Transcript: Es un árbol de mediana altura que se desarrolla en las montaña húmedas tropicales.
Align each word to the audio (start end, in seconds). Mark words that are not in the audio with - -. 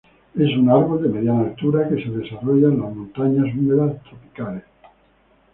Es 0.33 0.57
un 0.57 0.67
árbol 0.71 1.03
de 1.03 1.09
mediana 1.09 1.41
altura 1.41 1.87
que 1.87 2.03
se 2.03 2.09
desarrolla 2.09 2.69
en 2.69 2.81
las 2.81 2.95
montaña 2.95 3.43
húmedas 3.55 4.01
tropicales. 4.01 4.63